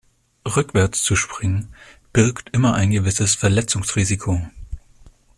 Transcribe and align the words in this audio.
Rückwärts 0.55 1.03
zu 1.03 1.15
springen 1.15 1.75
birgt 2.11 2.49
immer 2.53 2.73
ein 2.73 2.89
gewisses 2.89 3.35
Verletzungsrisiko. 3.35 4.41